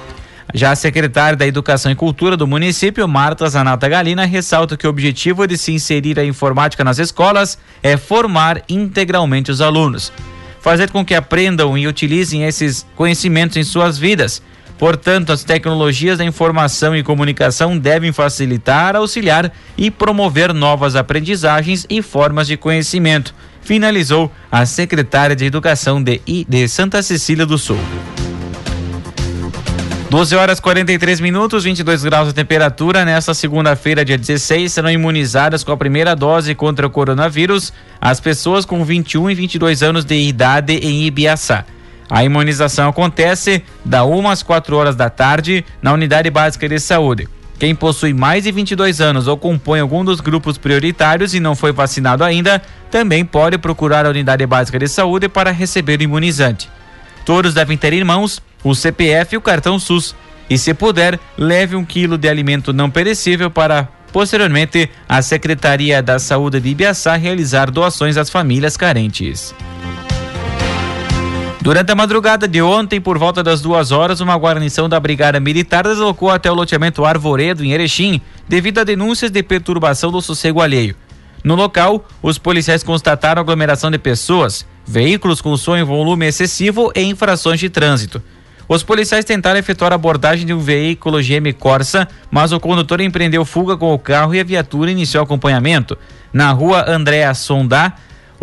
Já 0.53 0.69
a 0.69 0.75
secretária 0.75 1.35
da 1.35 1.47
Educação 1.47 1.91
e 1.91 1.95
Cultura 1.95 2.38
do 2.38 2.45
município, 2.45 3.07
Marta 3.07 3.50
Zanata 3.50 3.89
Galina, 3.89 4.23
ressalta 4.23 4.77
que 4.77 4.85
o 4.85 4.89
objetivo 4.91 5.47
de 5.47 5.57
se 5.57 5.71
inserir 5.71 6.19
a 6.19 6.23
informática 6.23 6.83
nas 6.83 7.00
escolas 7.00 7.57
é 7.81 7.97
formar 7.97 8.62
integralmente 8.69 9.50
os 9.50 9.62
alunos, 9.62 10.13
fazer 10.62 10.91
com 10.91 11.03
que 11.03 11.15
aprendam 11.15 11.75
e 11.75 11.88
utilizem 11.88 12.43
esses 12.43 12.85
conhecimentos 12.95 13.57
em 13.57 13.63
suas 13.63 13.97
vidas. 13.97 14.43
Portanto, 14.77 15.31
as 15.31 15.43
tecnologias 15.43 16.17
da 16.17 16.25
informação 16.25 16.95
e 16.95 17.03
comunicação 17.03 17.77
devem 17.77 18.11
facilitar, 18.11 18.95
auxiliar 18.95 19.51
e 19.77 19.89
promover 19.89 20.53
novas 20.53 20.95
aprendizagens 20.95 21.85
e 21.89 22.01
formas 22.01 22.47
de 22.47 22.57
conhecimento, 22.57 23.33
finalizou 23.61 24.31
a 24.51 24.65
secretária 24.65 25.35
de 25.35 25.45
Educação 25.45 26.01
de, 26.01 26.21
de 26.47 26.67
Santa 26.67 27.01
Cecília 27.01 27.45
do 27.45 27.57
Sul. 27.57 27.79
12 30.13 30.35
horas 30.35 30.59
43 30.59 31.19
minutos, 31.19 31.63
22 31.63 32.03
graus 32.03 32.27
de 32.27 32.35
temperatura. 32.35 33.03
Nesta 33.03 33.33
segunda-feira, 33.33 34.05
dia 34.05 34.15
16, 34.15 34.71
serão 34.71 34.91
imunizadas 34.91 35.63
com 35.63 35.71
a 35.71 35.77
primeira 35.77 36.15
dose 36.15 36.53
contra 36.53 36.85
o 36.85 36.89
coronavírus 36.91 37.73
as 37.99 38.19
pessoas 38.19 38.63
com 38.63 38.85
21 38.85 39.31
e 39.31 39.33
22 39.33 39.81
anos 39.81 40.05
de 40.05 40.13
idade 40.13 40.73
em 40.73 41.05
Ibiaçá. 41.05 41.65
A 42.10 42.24
imunização 42.24 42.89
acontece 42.89 43.63
da 43.83 44.05
1 44.05 44.29
às 44.29 44.43
4 44.43 44.75
horas 44.75 44.95
da 44.95 45.10
tarde 45.10 45.65
na 45.81 45.93
Unidade 45.93 46.29
Básica 46.29 46.67
de 46.67 46.79
Saúde. 46.79 47.27
Quem 47.60 47.74
possui 47.74 48.13
mais 48.13 48.43
de 48.43 48.51
22 48.51 49.00
anos 49.00 49.27
ou 49.27 49.38
compõe 49.38 49.79
algum 49.79 50.03
dos 50.03 50.19
grupos 50.19 50.57
prioritários 50.57 51.33
e 51.33 51.39
não 51.39 51.55
foi 51.55 51.72
vacinado 51.72 52.24
ainda, 52.24 52.62
também 52.91 53.24
pode 53.24 53.57
procurar 53.57 54.05
a 54.05 54.10
Unidade 54.10 54.45
Básica 54.45 54.77
de 54.77 54.88
Saúde 54.88 55.29
para 55.29 55.51
receber 55.51 56.00
o 56.00 56.03
imunizante. 56.03 56.69
Todos 57.25 57.53
devem 57.53 57.77
ter 57.77 57.93
em 57.93 58.03
mãos 58.03 58.41
o 58.63 58.75
CPF 58.75 59.36
e 59.36 59.38
o 59.38 59.41
cartão 59.41 59.79
SUS. 59.79 60.15
E 60.50 60.57
se 60.57 60.74
puder, 60.74 61.19
leve 61.38 61.75
um 61.75 61.86
quilo 61.86 62.17
de 62.17 62.27
alimento 62.27 62.74
não 62.74 62.89
perecível 62.89 63.50
para 63.50 63.88
posteriormente 64.12 64.89
a 65.07 65.22
Secretaria 65.22 66.01
da 66.01 66.19
Saúde 66.19 66.60
de 66.60 66.69
Ibiaçá 66.69 67.15
realizar 67.15 67.72
doações 67.72 68.17
às 68.17 68.29
famílias 68.29 68.77
carentes. 68.77 69.55
Durante 71.63 71.93
a 71.93 71.96
madrugada 71.96 72.46
de 72.46 72.62
ontem, 72.62 73.00
por 73.00 73.17
volta 73.17 73.41
das 73.41 73.62
duas 73.62 73.93
horas, 73.93 74.20
uma 74.20 74.36
guarnição 74.36 74.89
da 74.89 75.00
Brigada 75.00 75.39
Militar 75.39 75.86
deslocou 75.86 76.29
até 76.29 76.51
o 76.51 76.53
loteamento 76.53 77.05
Arvoredo, 77.05 77.63
em 77.63 77.72
Erechim, 77.72 78.20
devido 78.46 78.79
a 78.79 78.84
denúncias 78.84 79.32
de 79.32 79.41
perturbação 79.41 80.12
do 80.12 80.22
sossego 80.22 80.60
alheio. 80.60 80.93
No 81.41 81.55
local, 81.55 82.05
os 82.22 82.38
policiais 82.38 82.84
constataram 82.84 83.41
aglomeração 83.41 83.89
de 83.89 83.98
pessoas, 83.98 84.67
veículos 84.86 85.39
com 85.39 85.55
som 85.55 85.77
em 85.77 85.86
volume 85.86 86.25
excessivo 86.25 86.91
e 86.93 87.01
infrações 87.01 87.62
de 87.62 87.70
trânsito. 87.70 88.22
Os 88.67 88.84
policiais 88.84 89.24
tentaram 89.24 89.58
efetuar 89.58 89.93
a 89.93 89.96
abordagem 89.96 90.46
de 90.46 90.53
um 90.53 90.60
veículo 90.60 91.22
GM 91.22 91.53
Corsa, 91.58 92.10
mas 92.29 92.51
o 92.51 92.60
condutor 92.60 93.00
empreendeu 93.00 93.46
fuga 93.46 93.77
com 93.77 93.93
o 93.93 94.00
carro 94.00 94.36
e 94.36 94.39
a 94.41 94.43
viatura 94.43 94.91
iniciou 94.91 95.24
acompanhamento. 95.24 95.98
Na 96.34 96.51
rua 96.51 96.84
Andréa 96.91 97.34
Sondá, 97.34 97.93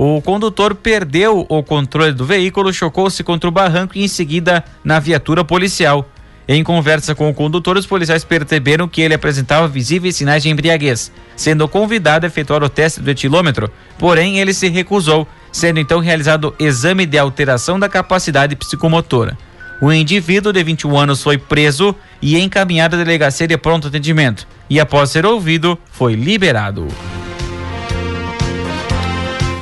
o 0.02 0.23
condutor 0.23 0.75
perdeu 0.75 1.45
o 1.47 1.62
controle 1.62 2.14
do 2.14 2.25
veículo, 2.25 2.73
chocou-se 2.73 3.23
contra 3.23 3.50
o 3.50 3.52
barranco 3.52 3.99
e 3.99 4.02
em 4.02 4.09
seguida 4.09 4.64
na 4.83 4.99
viatura 4.99 5.45
policial. 5.45 6.09
Em 6.49 6.64
conversa 6.64 7.14
com 7.14 7.28
o 7.28 7.35
condutor, 7.35 7.76
os 7.76 7.85
policiais 7.85 8.25
perceberam 8.25 8.88
que 8.88 9.02
ele 9.02 9.12
apresentava 9.12 9.69
visíveis 9.69 10.16
sinais 10.16 10.42
de 10.42 10.49
embriaguez, 10.49 11.12
sendo 11.37 11.69
convidado 11.69 12.25
a 12.25 12.28
efetuar 12.28 12.64
o 12.64 12.69
teste 12.71 13.02
do 13.02 13.11
etilômetro, 13.11 13.71
porém 13.99 14.40
ele 14.40 14.54
se 14.54 14.71
recusou, 14.71 15.28
sendo 15.52 15.78
então 15.78 16.00
realizado 16.00 16.54
exame 16.59 17.04
de 17.04 17.19
alteração 17.19 17.78
da 17.78 17.87
capacidade 17.87 18.57
psicomotora. 18.57 19.37
O 19.83 19.92
indivíduo 19.92 20.50
de 20.50 20.64
21 20.64 20.97
anos 20.97 21.23
foi 21.23 21.37
preso 21.37 21.95
e 22.23 22.40
encaminhado 22.40 22.97
à 22.97 22.99
delegacia 22.99 23.47
de 23.47 23.59
pronto 23.59 23.88
atendimento 23.88 24.49
e, 24.71 24.80
após 24.80 25.11
ser 25.11 25.26
ouvido, 25.26 25.78
foi 25.90 26.14
liberado. 26.14 26.88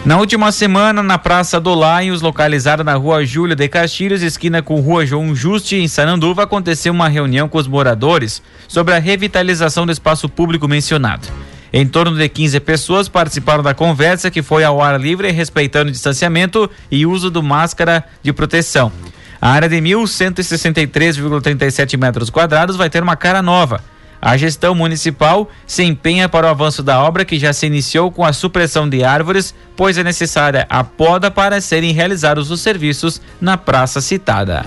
Na 0.09 0.17
última 0.17 0.51
semana, 0.51 1.03
na 1.03 1.19
Praça 1.19 1.61
do 1.61 1.75
Laios, 1.75 2.23
localizada 2.23 2.83
na 2.83 2.95
rua 2.95 3.27
Júlia 3.27 3.55
de 3.55 3.69
Castilhos, 3.69 4.23
esquina 4.23 4.63
com 4.63 4.81
rua 4.81 5.05
João 5.05 5.35
Juste, 5.35 5.77
em 5.77 5.87
Sananduva, 5.87 6.45
aconteceu 6.45 6.95
uma 6.95 7.11
reunião 7.11 7.47
com 7.47 7.59
os 7.59 7.67
moradores 7.67 8.43
sobre 8.67 8.95
a 8.95 8.99
revitalização 8.99 9.85
do 9.85 9.93
espaço 9.93 10.27
público 10.27 10.67
mencionado. 10.67 11.29
Em 11.71 11.87
torno 11.87 12.17
de 12.17 12.27
15 12.27 12.59
pessoas 12.61 13.07
participaram 13.07 13.63
da 13.63 13.75
conversa, 13.75 14.31
que 14.31 14.41
foi 14.41 14.65
ao 14.65 14.83
ar 14.83 14.99
livre, 14.99 15.31
respeitando 15.31 15.91
o 15.91 15.93
distanciamento 15.93 16.71
e 16.91 17.05
uso 17.05 17.31
do 17.31 17.43
máscara 17.43 18.03
de 18.23 18.33
proteção. 18.33 18.91
A 19.39 19.51
área 19.51 19.69
de 19.69 19.77
1.163,37 19.77 21.99
metros 21.99 22.31
quadrados 22.31 22.77
vai 22.77 22.89
ter 22.89 23.03
uma 23.03 23.15
cara 23.15 23.43
nova. 23.43 23.85
A 24.21 24.37
gestão 24.37 24.75
municipal 24.75 25.49
se 25.67 25.83
empenha 25.83 26.29
para 26.29 26.47
o 26.47 26.51
avanço 26.51 26.83
da 26.83 27.03
obra 27.03 27.25
que 27.25 27.39
já 27.39 27.53
se 27.53 27.67
iniciou 27.67 28.11
com 28.11 28.25
a 28.25 28.33
supressão 28.33 28.89
de 28.89 29.05
árvores, 29.05 29.55
pois 29.77 29.97
é 29.97 30.05
necessária 30.05 30.67
a 30.69 30.83
poda 30.83 31.31
para 31.31 31.61
serem 31.61 31.93
realizados 31.93 32.51
os 32.51 32.61
serviços 32.61 33.21
na 33.41 33.57
praça 33.57 34.01
citada. 34.01 34.67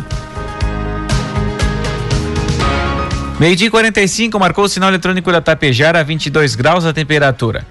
Meio-dia 3.39 3.71
45 3.71 4.39
marcou 4.39 4.65
o 4.65 4.69
sinal 4.69 4.89
eletrônico 4.89 5.31
da 5.31 5.41
Tapejara 5.41 5.99
a 5.99 6.03
22 6.03 6.55
graus 6.55 6.85
a 6.85 6.93
temperatura. 6.93 7.65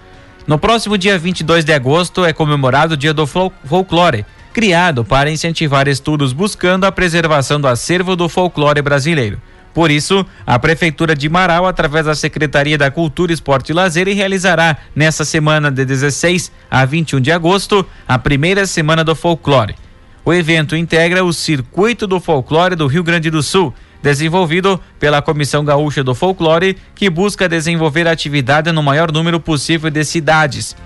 No 0.46 0.58
próximo 0.58 0.98
dia 0.98 1.16
22 1.16 1.64
de 1.64 1.72
agosto 1.72 2.24
é 2.24 2.32
comemorado 2.32 2.94
o 2.94 2.96
Dia 2.96 3.14
do 3.14 3.26
Folclore 3.26 4.26
criado 4.52 5.04
para 5.04 5.30
incentivar 5.30 5.88
estudos 5.88 6.32
buscando 6.32 6.84
a 6.84 6.92
preservação 6.92 7.60
do 7.60 7.68
acervo 7.68 8.16
do 8.16 8.28
folclore 8.28 8.82
brasileiro. 8.82 9.40
Por 9.72 9.90
isso, 9.90 10.26
a 10.46 10.58
Prefeitura 10.58 11.14
de 11.14 11.28
Marau, 11.28 11.66
através 11.66 12.06
da 12.06 12.14
Secretaria 12.14 12.76
da 12.76 12.90
Cultura, 12.90 13.32
Esporte 13.32 13.70
e 13.70 13.72
Lazer, 13.72 14.08
realizará 14.08 14.76
nessa 14.94 15.24
semana 15.24 15.70
de 15.70 15.84
16 15.84 16.50
a 16.70 16.84
21 16.84 17.20
de 17.20 17.30
agosto 17.30 17.86
a 18.06 18.18
primeira 18.18 18.66
semana 18.66 19.04
do 19.04 19.14
folclore. 19.14 19.76
O 20.24 20.34
evento 20.34 20.76
integra 20.76 21.24
o 21.24 21.32
Circuito 21.32 22.06
do 22.06 22.20
Folclore 22.20 22.76
do 22.76 22.86
Rio 22.86 23.02
Grande 23.02 23.30
do 23.30 23.42
Sul, 23.42 23.72
desenvolvido 24.02 24.80
pela 24.98 25.22
Comissão 25.22 25.64
Gaúcha 25.64 26.02
do 26.02 26.14
Folclore, 26.14 26.76
que 26.94 27.08
busca 27.08 27.48
desenvolver 27.48 28.06
a 28.06 28.12
atividade 28.12 28.72
no 28.72 28.82
maior 28.82 29.12
número 29.12 29.38
possível 29.38 29.90
de 29.90 30.04
cidades. 30.04 30.76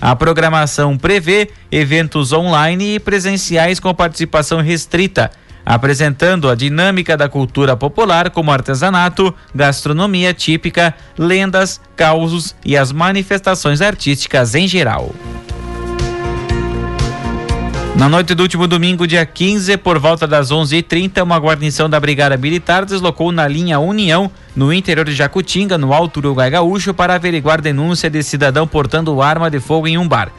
A 0.00 0.16
programação 0.16 0.98
prevê 0.98 1.50
eventos 1.70 2.32
online 2.32 2.96
e 2.96 3.00
presenciais 3.00 3.78
com 3.78 3.94
participação 3.94 4.60
restrita, 4.60 5.30
apresentando 5.64 6.48
a 6.48 6.54
dinâmica 6.54 7.16
da 7.16 7.28
cultura 7.28 7.76
popular 7.76 8.30
como 8.30 8.50
artesanato, 8.50 9.34
gastronomia 9.54 10.34
típica, 10.34 10.94
lendas, 11.16 11.80
causos 11.96 12.54
e 12.64 12.76
as 12.76 12.92
manifestações 12.92 13.80
artísticas 13.80 14.54
em 14.54 14.66
geral. 14.66 15.12
Na 17.94 18.08
noite 18.08 18.34
do 18.34 18.42
último 18.42 18.66
domingo, 18.66 19.06
dia 19.06 19.24
15, 19.24 19.76
por 19.76 19.98
volta 19.98 20.26
das 20.26 20.50
11h30, 20.50 21.22
uma 21.22 21.36
guarnição 21.36 21.90
da 21.90 22.00
Brigada 22.00 22.38
Militar 22.38 22.86
deslocou 22.86 23.30
na 23.30 23.46
linha 23.46 23.78
União, 23.78 24.30
no 24.56 24.72
interior 24.72 25.04
de 25.04 25.14
Jacutinga, 25.14 25.76
no 25.76 25.92
Alto 25.92 26.16
Uruguai 26.16 26.48
Gaúcho, 26.48 26.94
para 26.94 27.14
averiguar 27.14 27.60
denúncia 27.60 28.08
de 28.08 28.22
cidadão 28.22 28.66
portando 28.66 29.20
arma 29.20 29.50
de 29.50 29.60
fogo 29.60 29.86
em 29.86 29.98
um 29.98 30.08
bar. 30.08 30.32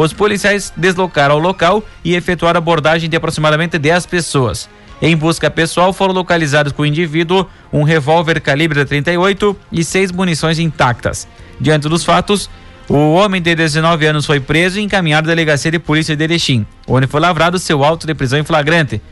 Os 0.00 0.12
policiais 0.12 0.72
deslocaram 0.76 1.34
ao 1.34 1.40
local 1.40 1.82
e 2.04 2.14
efetuaram 2.14 2.58
abordagem 2.58 3.10
de 3.10 3.16
aproximadamente 3.16 3.76
10 3.80 4.06
pessoas. 4.06 4.68
Em 5.02 5.16
busca 5.16 5.50
pessoal, 5.50 5.92
foram 5.92 6.14
localizados 6.14 6.72
com 6.72 6.82
o 6.82 6.86
indivíduo 6.86 7.44
um 7.72 7.82
revólver 7.82 8.40
calibre 8.40 8.84
38 8.84 9.56
e 9.72 9.82
seis 9.82 10.12
munições 10.12 10.60
intactas. 10.60 11.26
Diante 11.60 11.88
dos 11.88 12.04
fatos, 12.04 12.48
o 12.88 13.14
homem 13.14 13.42
de 13.42 13.52
19 13.56 14.06
anos 14.06 14.24
foi 14.24 14.38
preso 14.38 14.78
e 14.78 14.84
encaminhado 14.84 15.26
à 15.26 15.34
delegacia 15.34 15.72
de 15.72 15.80
polícia 15.80 16.14
de 16.14 16.22
Erechim, 16.22 16.64
onde 16.86 17.08
foi 17.08 17.18
lavrado 17.18 17.58
seu 17.58 17.82
auto 17.82 18.06
de 18.06 18.14
prisão 18.14 18.38
em 18.38 18.44
flagrante. 18.44 19.02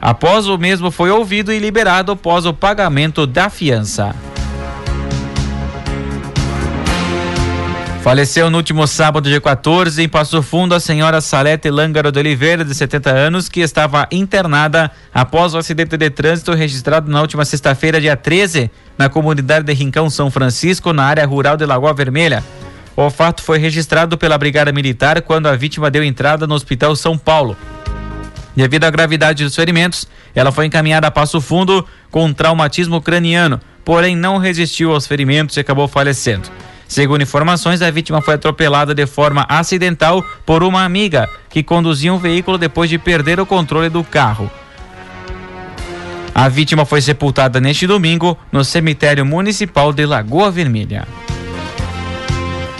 Após 0.00 0.46
o 0.46 0.56
mesmo 0.56 0.92
foi 0.92 1.10
ouvido 1.10 1.52
e 1.52 1.58
liberado 1.58 2.12
após 2.12 2.46
o 2.46 2.54
pagamento 2.54 3.26
da 3.26 3.50
fiança. 3.50 4.14
Faleceu 8.06 8.48
no 8.48 8.58
último 8.58 8.86
sábado, 8.86 9.28
dia 9.28 9.40
14, 9.40 10.00
em 10.00 10.08
Passo 10.08 10.40
Fundo, 10.40 10.76
a 10.76 10.78
senhora 10.78 11.20
Salete 11.20 11.68
Lângaro 11.68 12.12
de 12.12 12.20
Oliveira, 12.20 12.64
de 12.64 12.72
70 12.72 13.10
anos, 13.10 13.48
que 13.48 13.58
estava 13.58 14.06
internada 14.12 14.92
após 15.12 15.54
o 15.54 15.58
acidente 15.58 15.96
de 15.96 16.08
trânsito 16.08 16.54
registrado 16.54 17.10
na 17.10 17.20
última 17.20 17.44
sexta-feira, 17.44 18.00
dia 18.00 18.16
13, 18.16 18.70
na 18.96 19.08
comunidade 19.08 19.66
de 19.66 19.72
Rincão 19.72 20.08
São 20.08 20.30
Francisco, 20.30 20.92
na 20.92 21.02
área 21.02 21.26
rural 21.26 21.56
de 21.56 21.66
Lagoa 21.66 21.92
Vermelha. 21.92 22.44
O 22.96 23.10
fato 23.10 23.42
foi 23.42 23.58
registrado 23.58 24.16
pela 24.16 24.38
Brigada 24.38 24.70
Militar 24.70 25.20
quando 25.22 25.48
a 25.48 25.56
vítima 25.56 25.90
deu 25.90 26.04
entrada 26.04 26.46
no 26.46 26.54
Hospital 26.54 26.94
São 26.94 27.18
Paulo. 27.18 27.56
Devido 28.54 28.84
à 28.84 28.90
gravidade 28.90 29.42
dos 29.42 29.56
ferimentos, 29.56 30.06
ela 30.32 30.52
foi 30.52 30.66
encaminhada 30.66 31.08
a 31.08 31.10
Passo 31.10 31.40
Fundo 31.40 31.84
com 32.08 32.32
traumatismo 32.32 33.02
craniano, 33.02 33.60
porém 33.84 34.14
não 34.14 34.38
resistiu 34.38 34.92
aos 34.92 35.08
ferimentos 35.08 35.56
e 35.56 35.60
acabou 35.60 35.88
falecendo. 35.88 36.48
Segundo 36.88 37.22
informações, 37.22 37.82
a 37.82 37.90
vítima 37.90 38.22
foi 38.22 38.34
atropelada 38.34 38.94
de 38.94 39.06
forma 39.06 39.44
acidental 39.48 40.24
por 40.44 40.62
uma 40.62 40.84
amiga 40.84 41.28
que 41.50 41.62
conduzia 41.62 42.12
um 42.12 42.18
veículo 42.18 42.56
depois 42.56 42.88
de 42.88 42.98
perder 42.98 43.40
o 43.40 43.46
controle 43.46 43.88
do 43.88 44.04
carro. 44.04 44.50
A 46.34 46.48
vítima 46.48 46.84
foi 46.84 47.00
sepultada 47.00 47.60
neste 47.60 47.86
domingo 47.86 48.38
no 48.52 48.62
cemitério 48.62 49.24
municipal 49.24 49.92
de 49.92 50.04
Lagoa 50.04 50.50
Vermelha. 50.50 51.06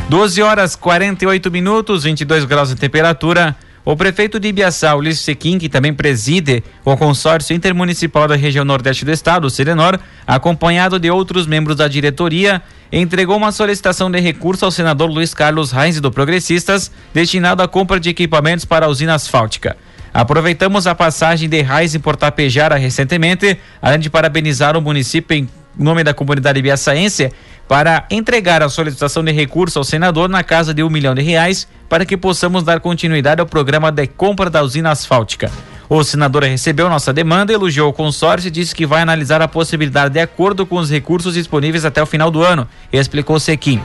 12 0.08 0.40
horas 0.42 0.76
48 0.76 1.50
minutos, 1.50 2.04
22 2.04 2.44
graus 2.44 2.68
de 2.68 2.76
temperatura. 2.76 3.56
O 3.86 3.94
prefeito 3.96 4.40
de 4.40 4.48
Ibiaçá, 4.48 4.96
Ulisses 4.96 5.20
Sequim, 5.20 5.60
que 5.60 5.68
também 5.68 5.94
preside 5.94 6.60
o 6.84 6.96
consórcio 6.96 7.54
intermunicipal 7.54 8.26
da 8.26 8.34
região 8.34 8.64
nordeste 8.64 9.04
do 9.04 9.12
estado, 9.12 9.46
o 9.46 9.50
Serenor, 9.50 9.96
acompanhado 10.26 10.98
de 10.98 11.08
outros 11.08 11.46
membros 11.46 11.76
da 11.76 11.86
diretoria, 11.86 12.60
entregou 12.90 13.36
uma 13.36 13.52
solicitação 13.52 14.10
de 14.10 14.18
recurso 14.18 14.64
ao 14.64 14.72
senador 14.72 15.08
Luiz 15.08 15.32
Carlos 15.32 15.70
Reis 15.70 16.00
do 16.00 16.10
Progressistas, 16.10 16.90
destinado 17.14 17.62
à 17.62 17.68
compra 17.68 18.00
de 18.00 18.10
equipamentos 18.10 18.64
para 18.64 18.86
a 18.86 18.88
usina 18.88 19.14
asfáltica. 19.14 19.76
Aproveitamos 20.12 20.88
a 20.88 20.94
passagem 20.94 21.48
de 21.48 21.62
Reis 21.62 21.94
em 21.94 22.00
Portapejara 22.00 22.74
recentemente, 22.74 23.56
além 23.80 24.00
de 24.00 24.10
parabenizar 24.10 24.76
o 24.76 24.82
município 24.82 25.36
em 25.36 25.48
nome 25.84 26.02
da 26.02 26.14
comunidade 26.14 26.60
biaçaense 26.62 27.30
para 27.68 28.04
entregar 28.10 28.62
a 28.62 28.68
solicitação 28.68 29.24
de 29.24 29.32
recurso 29.32 29.78
ao 29.78 29.84
senador 29.84 30.28
na 30.28 30.42
casa 30.42 30.72
de 30.72 30.82
um 30.82 30.90
milhão 30.90 31.14
de 31.14 31.22
reais 31.22 31.66
para 31.88 32.04
que 32.04 32.16
possamos 32.16 32.62
dar 32.62 32.80
continuidade 32.80 33.40
ao 33.40 33.46
programa 33.46 33.90
de 33.90 34.06
compra 34.06 34.48
da 34.48 34.62
usina 34.62 34.90
asfáltica. 34.90 35.50
O 35.88 36.02
senador 36.02 36.42
recebeu 36.42 36.88
nossa 36.88 37.12
demanda, 37.12 37.52
elogiou 37.52 37.88
o 37.88 37.92
consórcio 37.92 38.48
e 38.48 38.50
disse 38.50 38.74
que 38.74 38.86
vai 38.86 39.02
analisar 39.02 39.40
a 39.40 39.48
possibilidade 39.48 40.14
de 40.14 40.20
acordo 40.20 40.66
com 40.66 40.76
os 40.76 40.90
recursos 40.90 41.34
disponíveis 41.34 41.84
até 41.84 42.02
o 42.02 42.06
final 42.06 42.30
do 42.30 42.42
ano, 42.42 42.66
explicou 42.92 43.38
Sequim. 43.38 43.80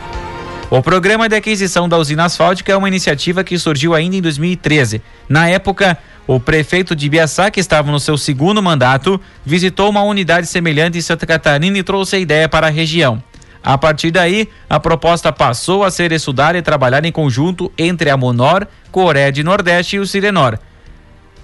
O 0.71 0.81
programa 0.81 1.27
de 1.27 1.35
aquisição 1.35 1.89
da 1.89 1.97
usina 1.97 2.23
asfáltica 2.23 2.71
é 2.71 2.77
uma 2.77 2.87
iniciativa 2.87 3.43
que 3.43 3.59
surgiu 3.59 3.93
ainda 3.93 4.15
em 4.15 4.21
2013. 4.21 5.01
Na 5.27 5.49
época, 5.49 5.97
o 6.25 6.39
prefeito 6.39 6.95
de 6.95 7.09
Biaçá, 7.09 7.51
que 7.51 7.59
estava 7.59 7.91
no 7.91 7.99
seu 7.99 8.17
segundo 8.17 8.63
mandato, 8.63 9.19
visitou 9.45 9.89
uma 9.89 10.01
unidade 10.01 10.47
semelhante 10.47 10.97
em 10.97 11.01
Santa 11.01 11.25
Catarina 11.25 11.77
e 11.77 11.83
trouxe 11.83 12.15
a 12.15 12.19
ideia 12.19 12.47
para 12.47 12.67
a 12.67 12.69
região. 12.69 13.21
A 13.61 13.77
partir 13.77 14.11
daí, 14.11 14.47
a 14.69 14.79
proposta 14.79 15.29
passou 15.29 15.83
a 15.83 15.91
ser 15.91 16.13
estudada 16.13 16.57
e 16.57 16.61
trabalhada 16.61 17.05
em 17.05 17.11
conjunto 17.11 17.69
entre 17.77 18.09
a 18.09 18.15
Monor, 18.15 18.65
Coreia 18.93 19.29
de 19.29 19.43
Nordeste 19.43 19.97
e 19.97 19.99
o 19.99 20.07
Sirenor. 20.07 20.57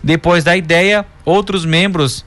Depois 0.01 0.45
da 0.45 0.55
ideia, 0.55 1.05
outros 1.25 1.65
membros 1.65 2.25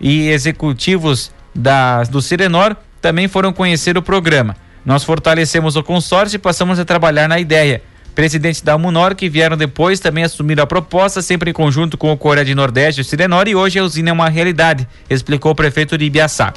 e 0.00 0.30
executivos 0.30 1.30
da, 1.54 2.02
do 2.04 2.22
Sirenor 2.22 2.74
também 2.98 3.28
foram 3.28 3.52
conhecer 3.52 3.98
o 3.98 4.02
programa. 4.02 4.56
Nós 4.84 5.04
fortalecemos 5.04 5.76
o 5.76 5.82
consórcio 5.82 6.36
e 6.36 6.38
passamos 6.38 6.78
a 6.78 6.84
trabalhar 6.84 7.28
na 7.28 7.38
ideia. 7.38 7.82
Presidentes 8.14 8.60
da 8.60 8.76
Munor 8.76 9.14
que 9.14 9.28
vieram 9.28 9.56
depois 9.56 10.00
também 10.00 10.24
assumiram 10.24 10.64
a 10.64 10.66
proposta, 10.66 11.22
sempre 11.22 11.50
em 11.50 11.54
conjunto 11.54 11.96
com 11.96 12.12
o 12.12 12.16
Coreia 12.16 12.44
de 12.44 12.54
Nordeste 12.54 13.00
e 13.00 13.02
o 13.02 13.04
Sirenor, 13.04 13.46
e 13.48 13.54
hoje 13.54 13.78
a 13.78 13.84
usina 13.84 14.10
é 14.10 14.12
uma 14.12 14.28
realidade, 14.28 14.86
explicou 15.08 15.52
o 15.52 15.54
prefeito 15.54 15.96
de 15.96 16.06
Ibiaçá. 16.06 16.52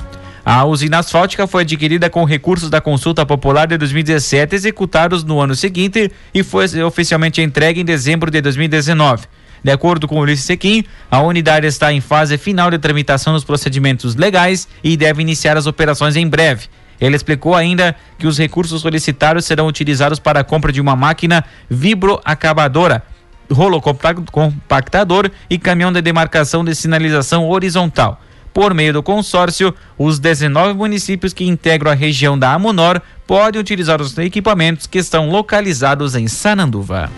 A 0.45 0.65
usina 0.65 1.00
asfáltica 1.00 1.48
foi 1.48 1.62
adquirida 1.62 2.10
com 2.10 2.26
recursos 2.26 2.69
da 2.69 2.82
consulta 2.82 3.26
popular 3.26 3.65
de 3.65 3.78
2017, 3.78 4.54
executados 4.54 5.24
no 5.24 5.39
ano 5.39 5.56
seguinte 5.56 6.12
e 6.34 6.43
foi 6.43 6.84
oficialmente 6.84 7.41
entregue 7.41 7.80
em 7.80 7.86
dezembro 7.86 8.30
de 8.30 8.41
2019. 8.41 9.26
De 9.63 9.71
acordo 9.71 10.06
com 10.06 10.19
Ulisses 10.19 10.43
Sequim, 10.43 10.84
a 11.10 11.21
unidade 11.21 11.65
está 11.65 11.93
em 11.93 12.02
fase 12.02 12.38
final 12.38 12.69
de 12.69 12.78
tramitação 12.78 13.32
dos 13.32 13.45
procedimentos 13.45 14.15
legais 14.15 14.67
e 14.84 14.98
deve 14.98 15.21
iniciar 15.21 15.56
as 15.56 15.65
operações 15.65 16.17
em 16.17 16.28
breve. 16.28 16.67
Ele 17.04 17.18
explicou 17.18 17.54
ainda 17.54 17.94
que 18.18 18.26
os 18.26 18.38
recursos 18.38 18.82
solicitados 18.82 19.44
serão 19.44 19.68
utilizados 19.68 20.20
para 20.20 20.39
a 20.39 20.44
compra 20.44 20.72
de 20.72 20.80
uma 20.80 20.96
máquina 20.96 21.44
vibroacabadora, 21.70 23.04
rolo 23.52 23.82
compactador 23.82 25.30
e 25.50 25.60
caminhão 25.60 25.92
de 25.92 26.02
demarcação 26.02 26.63
de 26.63 26.74
sinalização 26.74 27.50
horizontal. 27.50 28.22
Por 28.54 28.74
meio 28.74 28.94
do 28.94 29.04
consórcio, 29.04 29.76
os 29.98 30.18
19 30.18 30.76
municípios 30.76 31.34
que 31.34 31.46
integram 31.46 31.92
a 31.92 31.96
região 31.96 32.39
da 32.39 32.54
Amunor 32.54 33.02
podem 33.28 33.60
utilizar 33.60 34.02
os 34.02 34.18
equipamentos 34.18 34.88
que 34.88 35.00
estão 35.00 35.30
localizados 35.30 36.16
em 36.16 36.30
Sananduva. 36.30 37.10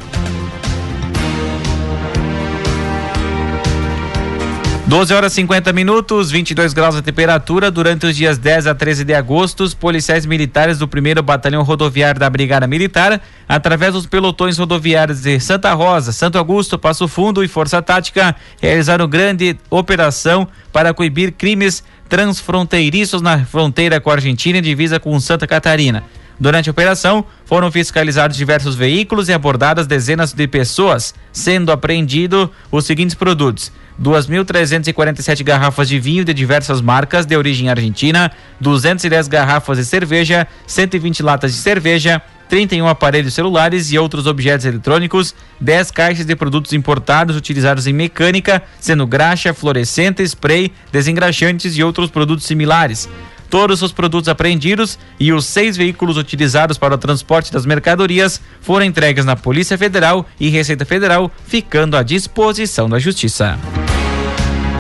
12 4.88 5.16
horas 5.16 5.34
50 5.34 5.74
minutos, 5.74 6.30
22 6.30 6.72
graus 6.72 6.94
de 6.94 7.02
temperatura. 7.02 7.72
Durante 7.72 8.06
os 8.06 8.16
dias 8.16 8.38
10 8.38 8.68
a 8.68 8.76
13 8.76 9.04
de 9.04 9.16
agosto, 9.16 9.64
os 9.64 9.74
policiais 9.74 10.28
militares 10.28 10.78
do 10.78 10.86
1 10.86 11.24
Batalhão 11.24 11.64
Rodoviário 11.64 12.20
da 12.20 12.30
Brigada 12.30 12.68
Militar, 12.68 13.20
através 13.50 13.94
dos 13.94 14.06
pelotões 14.06 14.60
rodoviários 14.60 15.24
de 15.24 15.40
Santa 15.40 15.74
Rosa, 15.74 16.12
Santo 16.12 16.38
Augusto, 16.38 16.78
Passo 16.78 17.08
Fundo 17.08 17.44
e 17.44 17.48
Força 17.48 17.82
Tática, 17.82 18.36
realizaram 18.62 19.08
grande 19.08 19.58
operação 19.72 20.48
para 20.72 20.94
coibir 20.94 21.32
crimes 21.32 21.84
transfronteiriços 22.08 23.24
na 23.24 23.44
fronteira 23.44 24.00
com 24.00 24.12
a 24.12 24.14
Argentina 24.14 24.60
e 24.60 24.62
divisa 24.62 25.00
com 25.00 25.20
Santa 25.20 25.48
Catarina. 25.48 26.04
Durante 26.40 26.70
a 26.70 26.72
operação, 26.72 27.26
foram 27.46 27.72
fiscalizados 27.72 28.36
diversos 28.36 28.76
veículos 28.76 29.30
e 29.30 29.34
abordadas 29.34 29.88
dezenas 29.88 30.34
de 30.34 30.48
pessoas, 30.48 31.14
sendo 31.32 31.72
apreendido 31.72 32.52
os 32.70 32.86
seguintes 32.86 33.16
produtos: 33.16 33.72
2.347 34.02 35.44
garrafas 35.44 35.88
de 35.88 35.98
vinho 35.98 36.26
de 36.26 36.34
diversas 36.34 36.82
marcas 36.82 37.26
de 37.26 37.38
origem 37.38 37.70
argentina, 37.70 38.32
210 38.60 39.28
garrafas 39.30 39.78
de 39.78 39.86
cerveja, 39.86 40.46
120 40.68 41.24
latas 41.24 41.54
de 41.54 41.58
cerveja, 41.58 42.22
31 42.50 42.88
aparelhos 42.88 43.34
celulares 43.34 43.92
e 43.92 43.98
outros 43.98 44.28
objetos 44.28 44.66
eletrônicos, 44.66 45.34
10 45.62 45.92
caixas 45.92 46.26
de 46.26 46.36
produtos 46.36 46.74
importados 46.74 47.36
utilizados 47.36 47.88
em 47.88 47.94
mecânica, 47.94 48.62
sendo 48.80 49.08
graxa, 49.08 49.54
fluorescente, 49.54 50.22
spray, 50.24 50.72
desengraxantes 50.92 51.78
e 51.78 51.84
outros 51.84 52.10
produtos 52.12 52.46
similares. 52.46 53.10
Todos 53.50 53.82
os 53.82 53.92
produtos 53.92 54.28
apreendidos 54.28 54.98
e 55.20 55.32
os 55.32 55.46
seis 55.46 55.78
veículos 55.78 56.18
utilizados 56.18 56.78
para 56.78 56.96
o 56.96 56.98
transporte 56.98 57.52
das 57.52 57.66
mercadorias 57.66 58.42
foram 58.62 58.86
entregues 58.86 59.26
na 59.26 59.36
Polícia 59.36 59.78
Federal 59.78 60.26
e 60.40 60.50
Receita 60.50 60.86
Federal, 60.86 61.32
ficando 61.46 61.96
à 61.96 62.04
disposição 62.04 62.90
da 62.90 63.00
Justiça. 63.00 63.58